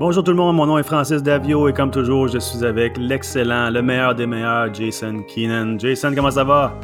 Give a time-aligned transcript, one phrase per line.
[0.00, 2.96] Bonjour tout le monde, mon nom est Francis Davio et comme toujours, je suis avec
[2.96, 5.78] l'excellent, le meilleur des meilleurs, Jason Keenan.
[5.78, 6.80] Jason, comment ça va?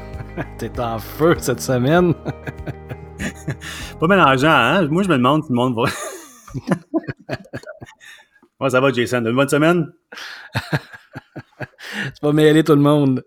[0.58, 2.14] T'es en feu cette semaine.
[3.98, 4.86] pas mélangeant, hein?
[4.86, 7.36] Moi, je me demande si le monde va.
[8.56, 9.24] comment ça va, Jason?
[9.24, 9.90] Une bonne semaine?
[10.62, 13.24] tu vas mêler tout le monde.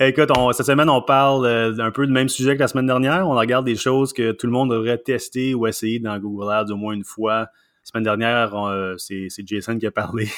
[0.00, 3.28] Écoute, cette semaine, on parle euh, un peu du même sujet que la semaine dernière.
[3.28, 6.72] On regarde des choses que tout le monde devrait tester ou essayer dans Google Ads
[6.72, 7.40] au moins une fois.
[7.40, 7.48] La
[7.84, 10.28] semaine dernière, euh, c'est Jason qui a parlé.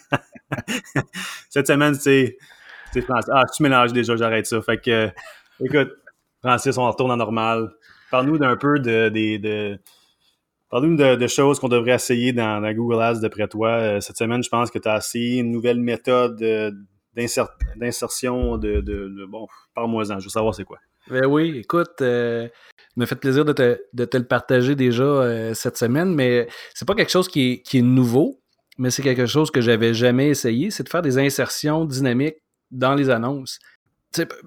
[1.50, 2.38] cette semaine, c'est
[3.02, 3.30] Francis.
[3.30, 4.62] Ah, tu mélanges déjà, j'arrête ça.
[4.62, 5.10] Fait que, euh,
[5.62, 5.92] écoute,
[6.42, 7.68] Francis, on retourne en normal.
[8.10, 9.78] Parle-nous d'un peu de, de,
[10.70, 14.00] Parle-nous de, choses qu'on devrait essayer dans, dans, Google Ads d'après toi.
[14.00, 16.42] Cette semaine, je pense que tu as essayé une nouvelle méthode
[17.76, 20.78] d'insertion de, de, Bon, parle-moi-en, je veux savoir c'est quoi.
[21.10, 22.48] Ben oui, écoute, euh,
[22.96, 27.10] me fait plaisir de te, le partager déjà euh, cette semaine, mais c'est pas quelque
[27.10, 28.40] chose qui est, nouveau,
[28.76, 32.36] mais c'est quelque chose que j'avais jamais essayé, c'est de faire des insertions dynamiques
[32.70, 33.58] dans les annonces.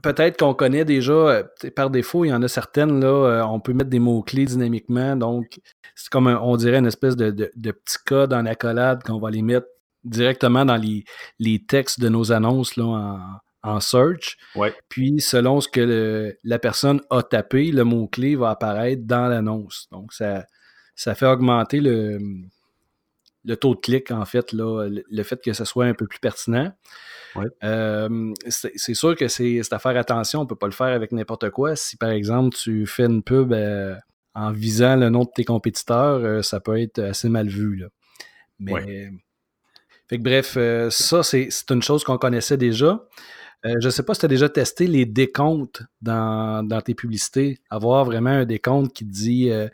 [0.01, 1.43] Peut-être qu'on connaît déjà, euh,
[1.75, 5.59] par défaut, il y en a certaines, là, on peut mettre des mots-clés dynamiquement, donc
[5.95, 9.29] c'est comme, on dirait, une espèce de, de, de petit code en accolade qu'on va
[9.31, 9.67] les mettre
[10.03, 11.03] directement dans les,
[11.39, 13.19] les textes de nos annonces là, en,
[13.63, 14.37] en search.
[14.55, 14.73] Ouais.
[14.89, 19.87] Puis, selon ce que la personne a tapé, le mot-clé va apparaître dans l'annonce.
[19.91, 20.45] Donc, ça,
[20.95, 22.19] ça fait augmenter le,
[23.45, 26.19] le taux de clic, en fait, là, le, fait que ce soit un peu plus
[26.19, 26.73] pertinent.
[27.35, 27.47] Ouais.
[27.63, 31.11] Euh, c'est sûr que c'est à faire attention, on ne peut pas le faire avec
[31.11, 31.75] n'importe quoi.
[31.75, 33.95] Si, par exemple, tu fais une pub euh,
[34.33, 37.77] en visant le nom de tes compétiteurs, euh, ça peut être assez mal vu.
[37.77, 37.87] Là.
[38.59, 39.11] Mais
[40.11, 43.07] fait que bref, euh, ça, c'est une chose qu'on connaissait déjà.
[43.65, 47.59] Euh, je ne sais pas si tu as déjà testé les décomptes dans, tes publicités.
[47.69, 49.69] Avoir vraiment un décompte qui te dit euh,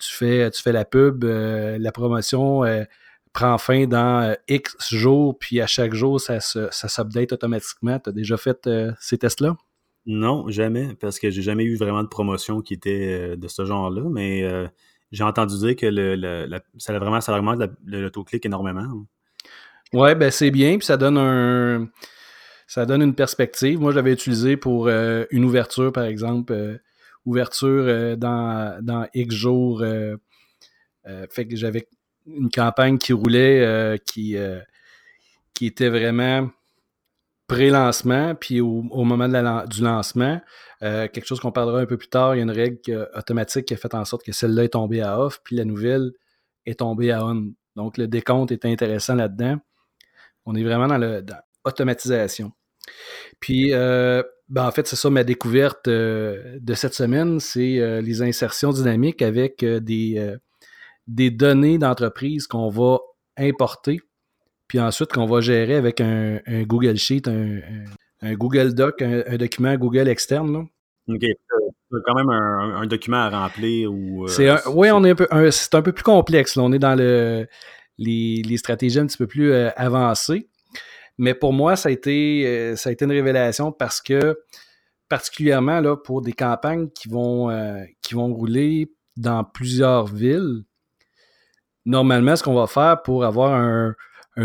[0.00, 2.62] tu, fais, tu fais la pub, la promotion
[3.32, 8.00] prend fin dans X jours, puis à chaque jour, ça, s'update automatiquement.
[8.00, 8.68] Tu as déjà fait
[8.98, 9.56] ces tests-là?
[10.04, 14.02] Non, jamais, parce que j'ai jamais eu vraiment de promotion qui était de ce genre-là,
[14.10, 14.68] mais
[15.12, 19.06] j'ai entendu dire que le, ça, vraiment, augmente le, taux de clic énormément.
[19.92, 21.88] Ouais, ben c'est bien, puis ça donne un
[22.66, 23.78] ça donne une perspective.
[23.78, 26.78] Moi, je l'avais utilisé pour euh, une ouverture, par exemple, euh,
[27.24, 29.84] ouverture euh, dans, dans X jours.
[31.30, 31.88] fait que j'avais
[32.26, 34.36] une campagne qui roulait qui,
[35.54, 36.50] qui était vraiment
[37.46, 39.28] pré-lancement, puis au, moment
[39.66, 40.40] du lancement,
[40.80, 43.74] quelque chose qu'on parlera un peu plus tard, il y a une règle automatique qui
[43.74, 46.10] a fait en sorte que celle-là est tombée à off, puis la nouvelle
[46.64, 47.52] est tombée à on.
[47.76, 49.60] Donc le décompte est intéressant là-dedans.
[50.46, 50.98] On est vraiment dans
[51.64, 52.52] l'automatisation.
[53.40, 58.00] Puis, euh, ben, en fait, c'est ça ma découverte euh, de cette semaine, c'est euh,
[58.00, 60.36] les insertions dynamiques avec des,
[61.06, 62.98] des données d'entreprise qu'on va
[63.36, 64.00] importer,
[64.68, 70.08] puis ensuite qu'on va gérer avec un, Google Sheet, un, Google Doc, un, document Google
[70.08, 70.52] externe.
[70.52, 70.64] Là.
[71.08, 71.22] OK.
[71.22, 74.26] C'est quand même un, document à remplir ou.
[74.74, 76.56] oui, on est un peu, c'est un peu plus complexe.
[76.56, 77.46] On est dans le,
[77.98, 80.48] les, stratégies un petit peu plus euh, avancées.
[81.18, 84.38] Mais pour moi, ça a, été, euh, ça une révélation parce que,
[85.08, 90.64] particulièrement pour des campagnes qui vont, euh, qui vont rouler dans plusieurs villes,
[91.86, 93.94] normalement, ce qu'on va faire pour avoir un,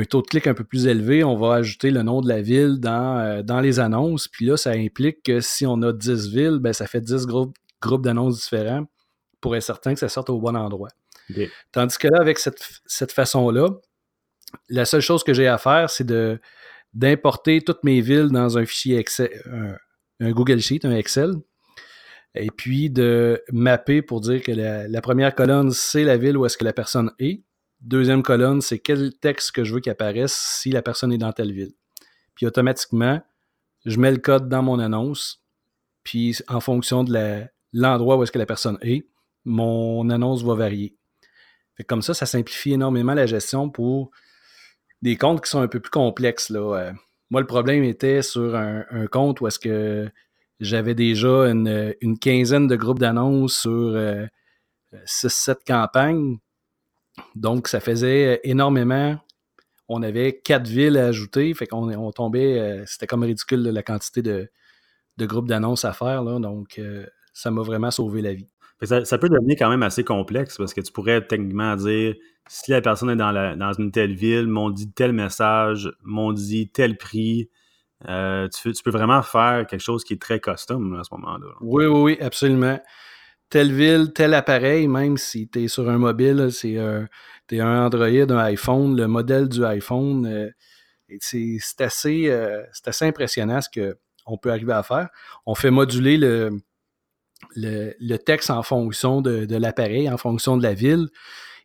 [0.10, 2.80] taux de clic un peu plus élevé, on va ajouter le nom de la ville
[2.80, 4.30] dans, dans les annonces.
[4.30, 7.58] Puis là, ça implique que si on a 10 villes, ben, ça fait 10 groupes,
[7.82, 8.86] groupes d'annonces différents
[9.42, 10.88] pour être certain que ça sorte au bon endroit.
[11.72, 13.70] Tandis que là, avec cette, façon-là,
[14.70, 16.08] la seule chose que j'ai à faire, c'est
[16.94, 19.30] d'importer toutes mes villes dans un fichier Excel,
[20.20, 21.34] un, Google Sheet, un Excel,
[22.36, 26.58] et puis de mapper pour dire que la, première colonne, c'est la ville où est-ce
[26.58, 27.44] que la personne est.
[27.82, 31.32] Deuxième colonne, c'est quel texte que je veux qu'il apparaisse si la personne est dans
[31.32, 31.74] telle ville.
[32.36, 33.22] Puis automatiquement,
[33.86, 35.44] je mets le code dans mon annonce,
[36.04, 37.44] puis en fonction de
[37.74, 39.08] l'endroit où est-ce que la personne est,
[39.46, 40.96] mon annonce va varier
[41.88, 44.12] comme ça, ça simplifie énormément la gestion pour
[45.02, 46.50] des comptes qui sont un peu plus complexes.
[46.50, 46.78] Là.
[46.78, 46.94] Euh,
[47.30, 50.10] moi, le problème était sur un, compte où est-ce que
[50.60, 53.96] j'avais déjà une, quinzaine de groupes d'annonces sur
[55.06, 56.38] 6-7 euh, campagnes.
[57.36, 59.18] Donc, ça faisait énormément.
[59.88, 61.54] On avait quatre villes à ajouter.
[61.54, 62.60] Fait qu'on on tombait.
[62.60, 64.50] Euh, c'était comme ridicule la quantité de,
[65.20, 66.24] groupes d'annonces à faire.
[66.24, 66.82] Donc,
[67.34, 68.51] ça m'a vraiment sauvé la vie.
[68.84, 72.16] Ça, peut devenir quand même assez complexe parce que tu pourrais techniquement dire
[72.48, 76.98] si la personne est dans, une telle ville, m'ont dit tel message, m'ont dit tel
[76.98, 77.50] prix.
[78.10, 81.46] Euh, tu, peux vraiment faire quelque chose qui est très custom à ce moment-là.
[81.62, 82.80] Oui, oui, oui, absolument.
[83.50, 87.08] telle ville, tel appareil, même si tu es sur un mobile, c'est un,
[87.52, 90.50] un Android, un iPhone, le modèle du iPhone, euh,
[91.20, 95.10] c'est assez, euh, assez impressionnant ce qu'on peut arriver à faire.
[95.46, 96.50] On fait moduler le,
[97.56, 101.10] le, texte en fonction de, l'appareil, en fonction de la ville.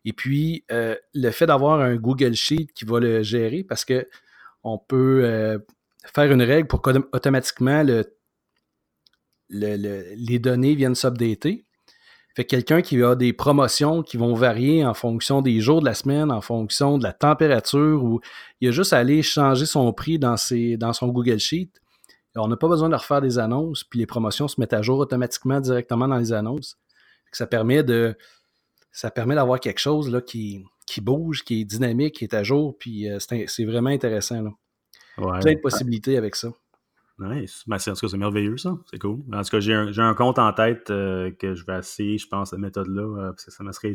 [0.04, 4.06] Et puis, euh, le fait d'avoir un Google Sheet qui va le gérer, parce que
[4.62, 5.60] on peut
[6.12, 8.04] faire une règle pour qu'automatiquement le,
[9.48, 11.66] les données viennent s'updater.
[12.36, 15.94] Fait quelqu'un qui a des promotions qui vont varier en fonction des jours de la
[15.94, 18.20] semaine, en fonction de la température, ou
[18.60, 21.70] il a juste à aller changer son prix dans son Google Sheet.
[22.36, 24.98] On n'a pas besoin de refaire des annonces, puis les promotions se mettent à jour
[24.98, 26.78] automatiquement directement dans les annonces.
[27.32, 28.16] Ça permet de
[28.92, 32.42] ça permet d'avoir quelque chose là, qui, qui bouge, qui est dynamique, qui est à
[32.42, 34.40] jour, puis euh, c'est vraiment intéressant.
[34.42, 34.50] Là.
[35.40, 36.48] Plein de possibilités avec ça.
[37.18, 37.62] Nice.
[37.66, 38.76] Ben, en tout cas, c'est merveilleux, ça.
[38.90, 39.20] C'est cool.
[39.32, 42.28] En tout cas, j'ai un, un, compte en tête euh, que je vais essayer, je
[42.28, 43.94] pense, cette méthode-là, euh, parce que ça me serait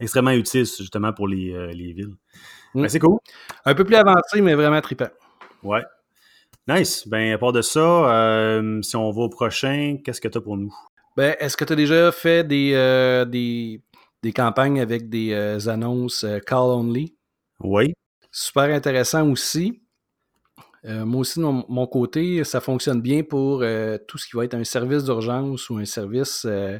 [0.00, 2.14] extrêmement utile, justement, pour les, euh, les villes.
[2.74, 2.82] Mm.
[2.82, 3.18] Ben, c'est cool.
[3.66, 5.10] Un peu plus avancé, mais vraiment trippant.
[5.62, 5.82] Ouais.
[6.66, 7.06] Nice.
[7.06, 10.56] Ben, à part de ça, si on va au prochain, qu'est-ce que tu as pour
[10.56, 10.74] nous?
[11.16, 12.72] Ben, est-ce que tu as déjà fait des,
[13.28, 13.82] des,
[14.22, 17.16] des, campagnes avec des annonces call only?
[17.60, 17.92] Oui.
[18.30, 19.84] Super intéressant aussi.
[20.86, 24.44] Euh, moi aussi, de mon, côté, ça fonctionne bien pour euh, tout ce qui va
[24.44, 26.78] être un service d'urgence ou un service euh,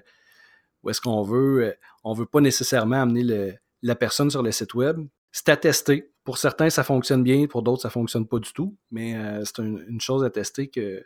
[0.83, 4.99] où est-ce qu'on veut, on veut pas nécessairement amener la personne sur le site web.
[5.33, 6.13] C'est à tester.
[6.25, 8.77] Pour certains, ça fonctionne bien, pour d'autres, ça fonctionne pas du tout.
[8.91, 11.05] Mais c'est une, chose à tester que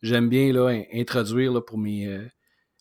[0.00, 2.18] j'aime bien là, introduire là, pour mes,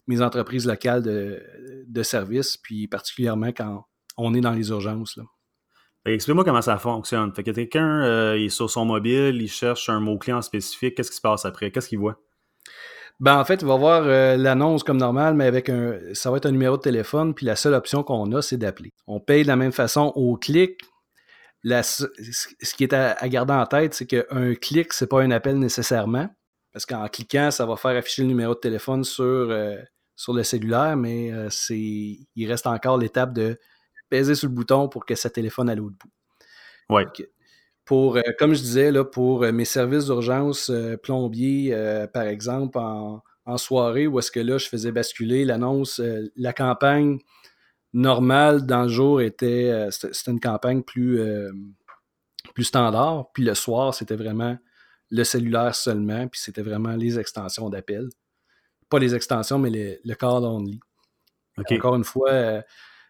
[0.08, 1.44] mes entreprises locales de,
[1.86, 3.86] de services, puis particulièrement quand
[4.18, 5.18] on est dans les urgences.
[5.18, 5.24] Là.
[6.06, 7.34] Explique-moi comment ça fonctionne.
[7.34, 11.10] Fait que quelqu'un euh, est sur son mobile, il cherche un mot-clé en spécifique, qu'est-ce
[11.10, 11.72] qui se passe après?
[11.72, 12.20] Qu'est-ce qu'il voit?
[13.20, 15.98] Ben, en fait, il va voir euh, l'annonce comme normal, mais avec un.
[16.14, 18.92] Ça va être un numéro de téléphone, puis la seule option qu'on a, c'est d'appeler.
[19.08, 20.80] On paye de la même façon au clic.
[21.66, 26.30] Ce qui est à, garder en tête, c'est qu'un clic, c'est pas un appel nécessairement.
[26.72, 29.78] Parce qu'en cliquant, ça va faire afficher le numéro de téléphone sur, euh,
[30.16, 31.78] sur le cellulaire, mais c'est.
[31.78, 33.58] Il reste encore l'étape de
[34.10, 36.12] peser sur le bouton pour que ça téléphone à l'autre bout.
[36.90, 37.04] Oui.
[37.86, 41.76] Pour, euh, comme je disais, là, pour euh, mes services d'urgence euh, plombier,
[42.14, 43.22] par exemple, en,
[43.58, 46.02] soirée, où est-ce que là, je faisais basculer l'annonce,
[46.36, 47.20] la campagne
[47.96, 51.20] normale dans le jour était, c'était une campagne plus,
[52.54, 54.58] plus standard, puis le soir, c'était vraiment
[55.12, 58.10] le cellulaire seulement, puis c'était vraiment les extensions d'appel.
[58.90, 60.80] Pas les extensions, mais le call only.
[61.58, 62.62] Encore une fois,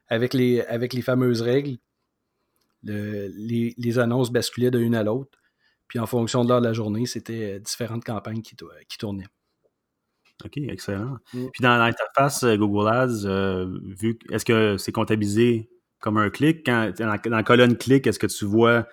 [0.07, 1.77] avec les, avec les fameuses règles,
[2.83, 5.37] les, annonces basculaient de l'une à l'autre.
[5.87, 8.55] Puis en fonction de l'heure de la journée, c'était euh, différentes campagnes qui,
[8.89, 9.27] qui tournaient.
[10.43, 11.17] OK, excellent.
[11.33, 11.47] Mm.
[11.53, 16.65] Puis dans l'interface euh, Google Ads, euh, vu est-ce que c'est comptabilisé comme un clic?
[16.65, 18.85] Quand, dans, la colonne clic, est-ce que tu vois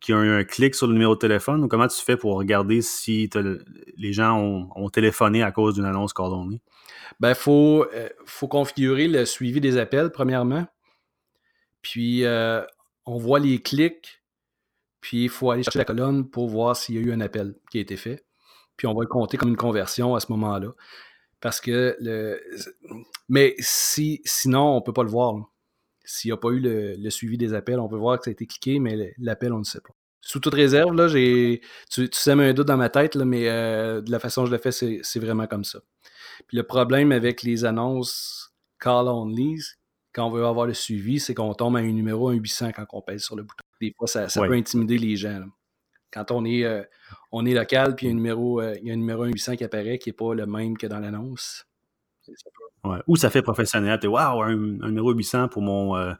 [0.00, 2.16] qu'il y a eu un clic sur le numéro de téléphone ou comment tu fais
[2.16, 3.30] pour regarder si
[3.96, 6.60] les gens ont, téléphoné à cause d'une annonce coordonnée?
[7.20, 10.66] Ben, il faut, euh, faut configurer le suivi des appels, premièrement.
[11.82, 12.62] Puis, euh,
[13.06, 14.22] on voit les clics.
[15.00, 17.54] Puis, il faut aller chercher la colonne pour voir s'il y a eu un appel
[17.70, 18.25] qui a été fait.
[18.76, 20.68] Puis, on va le compter comme une conversion à ce moment-là.
[21.40, 22.40] Parce que le.
[23.28, 25.34] Mais si, sinon, on ne peut pas le voir.
[26.04, 28.32] S'il n'y a pas eu le, suivi des appels, on peut voir que ça a
[28.32, 29.92] été cliqué, mais l'appel, on ne sait pas.
[30.20, 31.60] Sous toute réserve, là, j'ai.
[31.90, 34.46] Tu, tu sèmes un doute dans ma tête, là, mais euh, de la façon dont
[34.46, 35.80] je le fais, c'est vraiment comme ça.
[36.46, 39.58] Puis le problème avec les annonces call only,
[40.12, 43.02] quand on veut avoir le suivi, c'est qu'on tombe à un numéro 800 quand on
[43.02, 43.64] pèse sur le bouton.
[43.80, 45.44] Des fois, ça, peut intimider les gens.
[46.10, 46.82] Quand on est, euh,
[47.32, 49.24] on est local, puis il y a un numéro, euh, il y a un numéro
[49.24, 51.66] 800 qui apparaît qui n'est pas le même que dans l'annonce.
[52.84, 52.98] Ouais.
[53.06, 53.98] Ou ça fait professionnel.
[54.00, 56.12] Tu waouh, un, numéro 800 pour mon, euh,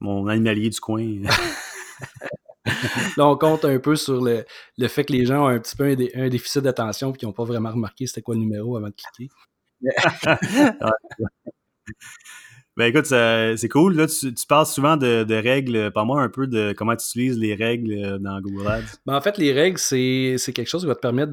[0.00, 1.04] mon animalier du coin.
[3.16, 4.44] Là, on compte un peu sur le,
[4.78, 7.32] le, fait que les gens ont un petit peu un, déficit d'attention et qu'ils n'ont
[7.32, 9.32] pas vraiment remarqué c'était quoi le numéro avant de cliquer.
[12.76, 13.96] ben écoute, c'est cool.
[13.96, 15.90] Là, tu, parles souvent de, règles.
[15.92, 18.98] Parle-moi un peu de comment tu utilises les règles euh, dans Google Ads.
[19.06, 21.32] Ben, en fait, les règles, c'est quelque chose qui va te permettre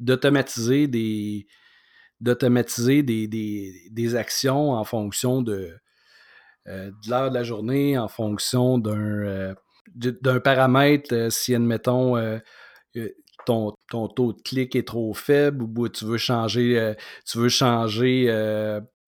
[0.00, 1.46] d'automatiser des
[2.20, 5.74] d'automatiser des, des, actions en fonction de,
[6.68, 9.54] euh, de l'heure de la journée, en fonction d'un euh,
[9.96, 12.16] d'un paramètre, si admettons
[13.44, 16.94] ton, taux de clic est trop faible ou tu veux changer.
[17.26, 18.28] Tu veux changer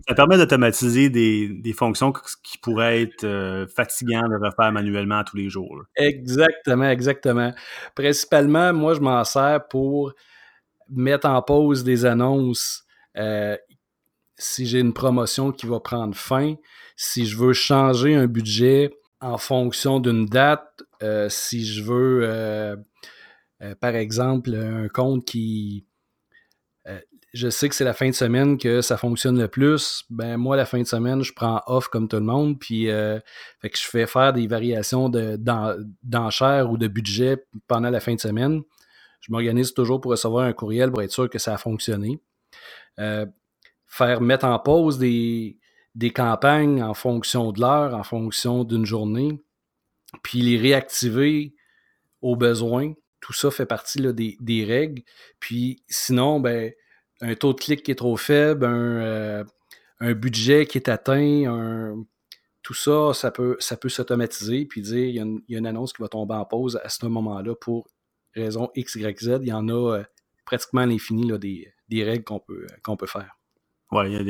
[0.06, 5.49] ça permet d'automatiser des, fonctions qui pourraient être euh, fatigantes de refaire manuellement tous les
[5.49, 5.82] jours.
[5.96, 7.52] Exactement, exactement.
[7.94, 10.12] Principalement, moi, je m'en sers pour
[10.88, 12.84] mettre en pause des annonces.
[14.37, 16.54] si j'ai une promotion qui va prendre fin,
[16.96, 22.76] si je veux changer un budget en fonction d'une date, euh, si je veux, euh,
[23.62, 25.87] euh, par exemple, un compte qui...
[27.35, 30.05] je sais que c'est la fin de semaine que ça fonctionne le plus.
[30.09, 33.71] Ben moi, la fin de semaine, je prends off comme tout le monde, puis fait
[33.71, 38.62] que je fais faire des variations d'enchères ou de budget pendant la fin de semaine.
[39.21, 42.21] Je m'organise toujours pour recevoir un courriel pour être sûr que ça a fonctionné.
[42.97, 45.59] faire mettre en pause des,
[45.95, 49.41] des campagnes en fonction de l'heure, en fonction d'une journée,
[50.23, 51.55] puis les réactiver
[52.21, 52.95] aux besoins.
[53.21, 55.03] Tout ça fait partie des, règles.
[55.41, 56.73] Puis sinon, ben,
[57.21, 59.44] un taux de clic qui est trop faible, un,
[60.02, 61.94] euh, budget qui est atteint,
[62.64, 66.02] tout ça, ça peut, ça peut s'automatiser puis dire il y, a une, annonce qui
[66.02, 67.87] va tomber en pause à ce moment-là pour
[68.35, 69.38] raison X, Y, Z.
[69.42, 70.04] Il y en a euh,
[70.44, 72.66] pratiquement l'infini des, des, règles qu'on peut,
[72.99, 73.38] peut faire.
[73.92, 74.25] Oui, il y a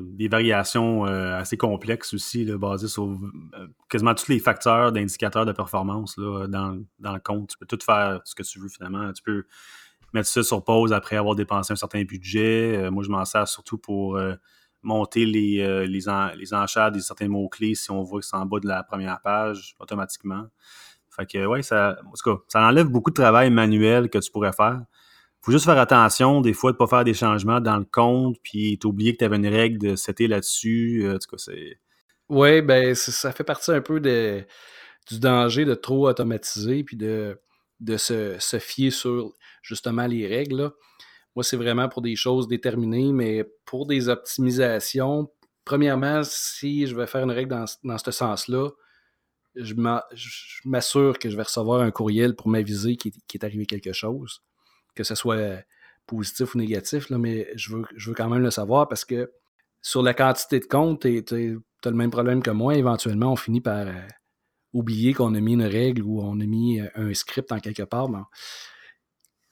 [0.00, 5.52] des, variations euh, assez complexes aussi, basées sur euh, quasiment tous les facteurs d'indicateurs de
[5.52, 7.50] performance dans, le compte.
[7.50, 9.12] Tu peux tout faire ce que tu veux finalement.
[9.12, 9.44] Tu peux
[10.12, 12.76] mettre ça sur pause après avoir dépensé un certain budget.
[12.76, 14.18] Euh, moi, je m'en sers surtout pour
[14.82, 16.08] monter les, les,
[16.54, 19.76] enchères des certains mots-clés si on voit que c'est en bas de la première page
[19.78, 20.46] automatiquement.
[21.10, 24.30] Fait que, ouais, ça, en tout cas, ça enlève beaucoup de travail manuel que tu
[24.30, 24.80] pourrais faire
[25.42, 28.36] faut juste faire attention, des fois, de ne pas faire des changements dans le compte,
[28.42, 31.02] puis t'oublier que tu avais une règle de c'était là-dessus.
[31.04, 31.80] Euh, c'est.
[32.28, 34.44] Oui, ben, ça fait partie un peu de,
[35.08, 37.40] du danger de trop automatiser, puis de,
[37.80, 40.70] de se, se, fier sur justement les règles.
[41.36, 45.30] Moi, c'est vraiment pour des choses déterminées, mais pour des optimisations,
[45.64, 47.50] premièrement, si je vais faire une règle
[47.82, 48.70] dans, ce sens-là,
[49.54, 49.74] je
[50.64, 54.42] m'assure que je vais recevoir un courriel pour m'aviser qu'il est arrivé quelque chose
[54.94, 55.62] que ce soit
[56.06, 59.32] positif ou négatif, mais je veux, je veux quand même le savoir parce que
[59.82, 62.74] sur la quantité de comptes, tu as le même problème que moi.
[62.74, 63.94] Éventuellement, on finit par euh,
[64.72, 67.84] oublier qu'on a mis une règle ou on a mis euh, un script en quelque
[67.84, 68.08] part.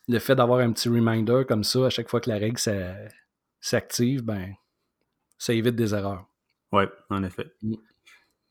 [0.09, 2.59] Le fait d'avoir un petit reminder comme ça à chaque fois que la règle
[3.61, 4.55] s'active, ben,
[5.37, 6.27] ça évite des erreurs.
[6.73, 7.47] Oui, en effet.
[7.63, 7.75] Mm.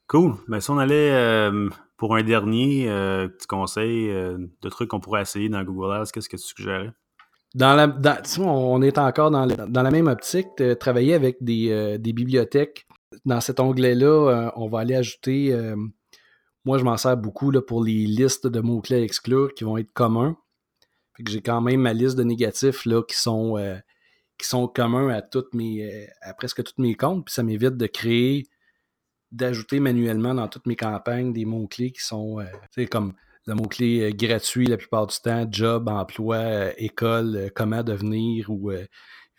[0.07, 0.35] Cool.
[0.47, 2.85] Ben, si on allait euh, pour un dernier
[3.37, 6.91] petit conseil de trucs qu'on pourrait essayer dans Google Ads, qu'est-ce que tu suggérais?
[7.55, 12.87] Dans la, on est encore dans, la même optique de travailler avec des, bibliothèques.
[13.25, 15.57] Dans cet onglet-là, on va aller ajouter.
[16.63, 19.77] moi, je m'en sers beaucoup là, pour les listes de mots-clés à exclure qui vont
[19.77, 20.37] être communs.
[21.25, 23.55] J'ai quand même ma liste de négatifs là, qui sont
[24.37, 27.25] qui sont communs à toutes mes à presque tous mes comptes.
[27.25, 28.47] Puis ça m'évite de créer
[29.31, 33.13] d'ajouter manuellement dans toutes mes campagnes des mots-clés qui sont euh, comme
[33.45, 38.71] le mot-clé euh, gratuit la plupart du temps, job, emploi, euh, école, comment devenir ou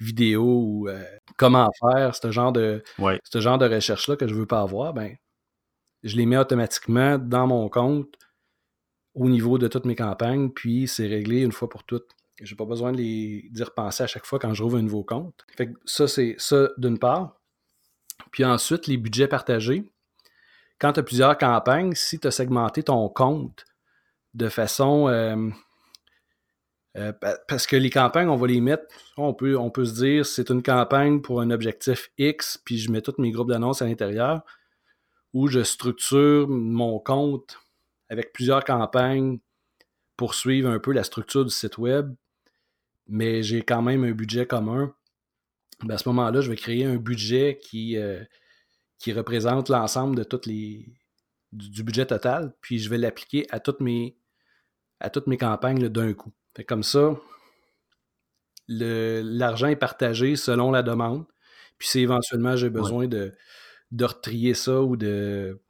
[0.01, 0.89] vidéo ou
[1.37, 2.85] comment faire, ce genre de,
[3.25, 5.17] ce genre de recherche-là que je ne veux pas avoir, ben,
[6.05, 8.15] je les mets automatiquement dans mon compte
[9.19, 12.09] au niveau de toutes mes campagnes, puis c'est réglé une fois pour toutes.
[12.41, 14.83] Je n'ai pas besoin de les d'y repenser à chaque fois quand je rouvre un
[14.83, 15.45] nouveau compte.
[15.57, 17.41] Fait ça, c'est ça d'une part.
[18.31, 19.91] Puis ensuite, les budgets partagés.
[20.79, 23.65] Quand tu as plusieurs campagnes, si tu as segmenté ton compte
[24.35, 25.09] de façon.
[25.09, 25.51] Euh,
[26.97, 27.13] euh,
[27.49, 28.85] parce que les campagnes, on va les mettre,
[29.17, 32.91] on peut, on peut se dire c'est une campagne pour un objectif X, puis je
[32.91, 34.43] mets tous mes groupes d'annonces à l'intérieur,
[35.33, 37.59] ou je structure mon compte
[38.09, 39.39] avec plusieurs campagnes
[40.17, 42.15] pour suivre un peu la structure du site web,
[43.07, 44.95] mais j'ai quand même un budget commun
[45.85, 48.23] ben, à ce moment-là, je vais créer un budget qui, euh,
[48.99, 50.93] qui représente l'ensemble de toutes les
[51.53, 54.19] du, budget total, puis je vais l'appliquer à toutes mes
[55.01, 56.33] à toutes mes campagnes d'un coup.
[56.67, 57.17] comme ça,
[58.69, 61.27] l'argent est partagé selon la demande.
[61.79, 63.33] Puis si éventuellement j'ai besoin de,
[63.93, 65.63] de retrier ça ou de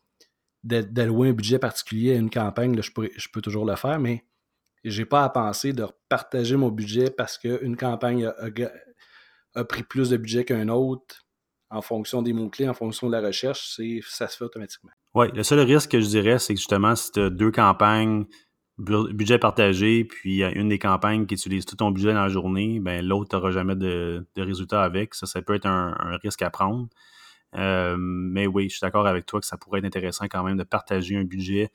[0.68, 4.25] d'allouer un budget particulier à une campagne, je, peux toujours le faire, mais
[4.84, 8.30] j'ai pas à penser de partager mon budget parce qu'une campagne
[9.54, 11.26] a, pris plus de budget qu'un autre
[11.70, 14.90] en fonction des mots-clés, en fonction de la recherche, ça se fait automatiquement.
[15.14, 18.26] Oui, le seul risque que je dirais, c'est que justement, si tu as deux campagnes,
[18.78, 23.04] budget partagé, puis une des campagnes qui utilise tout ton budget dans la journée, ben
[23.04, 25.14] l'autre n'aura jamais de, de résultat avec.
[25.14, 26.88] Ça, ça peut être un, risque à prendre.
[27.55, 30.57] Euh, mais oui, je suis d'accord avec toi que ça pourrait être intéressant quand même
[30.57, 31.71] de partager un budget,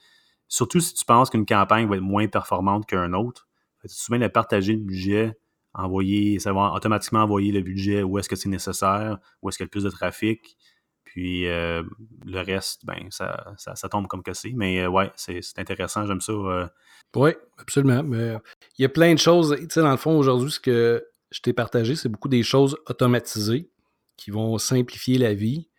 [0.47, 3.47] surtout si tu penses qu'une campagne va être moins performante qu'un autre.
[3.81, 5.37] Tu souvent de partager le budget
[5.73, 9.63] envoyer, ça va automatiquement envoyer le budget où est-ce que c'est nécessaire, où est-ce qu'il
[9.63, 10.55] y a le plus de trafic.
[11.03, 11.83] Puis euh,
[12.25, 14.51] le reste, ben, ça, ça, tombe comme que c'est.
[14.53, 16.33] Mais euh, ouais, c'est intéressant, j'aime ça.
[17.15, 18.03] Oui, absolument.
[18.03, 18.37] Mais
[18.77, 19.55] il y a plein de choses.
[19.59, 22.77] Tu sais, dans le fond, aujourd'hui, ce que je t'ai partagé, c'est beaucoup des choses
[22.87, 23.69] automatisées.
[24.17, 25.69] Qui vont simplifier la vie,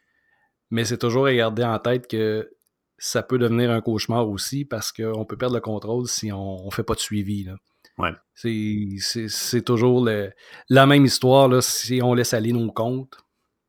[0.71, 2.51] mais c'est toujours à garder en tête que
[2.99, 6.71] ça peut devenir un cauchemar aussi parce qu'on peut perdre le contrôle si on ne
[6.71, 7.45] fait pas de suivi.
[7.45, 7.57] Là.
[7.99, 8.13] Ouais.
[8.35, 10.09] C'est toujours
[10.69, 11.49] la même histoire.
[11.49, 13.17] Là, si on laisse aller nos comptes,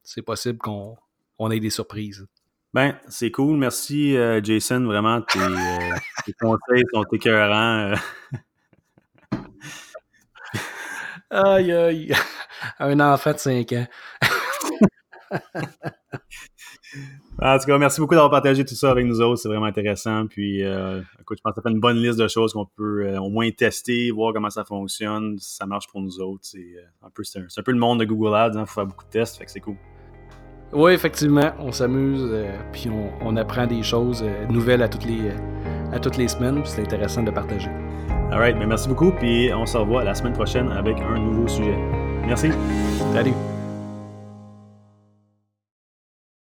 [0.04, 0.96] c'est possible qu'on
[1.38, 2.26] on ait des surprises.
[2.74, 3.58] Ben, c'est cool.
[3.58, 4.84] Merci, euh, Jason.
[4.84, 5.50] Vraiment, tes, euh,
[6.26, 7.94] tes, conseils sont écœurants.
[7.94, 9.38] Euh.
[11.30, 12.14] aïe, aïe.
[12.80, 13.88] Un enfant de 5 ans.
[17.42, 19.42] En tout cas, merci beaucoup d'avoir partagé tout ça avec nous autres.
[19.42, 20.26] C'est vraiment intéressant.
[20.28, 23.08] Puis, euh, écoute, je pense que ça fait une bonne liste de choses qu'on peut
[23.08, 26.44] euh, au moins tester, voir comment ça fonctionne, si ça marche pour nous autres.
[26.44, 28.52] C'est euh, un, peu, c'est un, peu le monde de Google Ads.
[28.54, 28.66] Il hein.
[28.66, 29.76] faut faire beaucoup de tests, fait que c'est cool.
[30.72, 32.28] Oui, effectivement, on s'amuse,
[32.74, 32.90] puis
[33.22, 35.30] on, apprend des choses nouvelles à toutes les,
[35.94, 36.62] à toutes les semaines.
[36.66, 37.70] C'est intéressant de partager.
[38.32, 41.48] All right, mais merci beaucoup, puis on se revoit la semaine prochaine avec un nouveau
[41.48, 41.78] sujet.
[42.26, 42.50] Merci.
[43.14, 43.55] Salut.